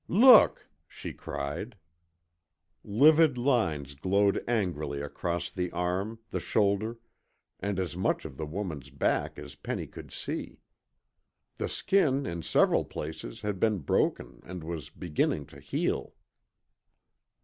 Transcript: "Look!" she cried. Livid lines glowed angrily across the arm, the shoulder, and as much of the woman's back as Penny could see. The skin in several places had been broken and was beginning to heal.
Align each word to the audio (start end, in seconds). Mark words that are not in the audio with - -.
"Look!" 0.07 0.67
she 0.87 1.13
cried. 1.13 1.77
Livid 2.83 3.37
lines 3.37 3.93
glowed 3.93 4.43
angrily 4.47 4.99
across 4.99 5.51
the 5.51 5.71
arm, 5.73 6.17
the 6.31 6.39
shoulder, 6.39 6.97
and 7.59 7.79
as 7.79 7.95
much 7.95 8.25
of 8.25 8.35
the 8.35 8.47
woman's 8.47 8.89
back 8.89 9.37
as 9.37 9.53
Penny 9.53 9.85
could 9.85 10.11
see. 10.11 10.59
The 11.57 11.69
skin 11.69 12.25
in 12.25 12.41
several 12.41 12.83
places 12.83 13.41
had 13.41 13.59
been 13.59 13.77
broken 13.77 14.41
and 14.43 14.63
was 14.63 14.89
beginning 14.89 15.45
to 15.45 15.59
heal. 15.59 16.15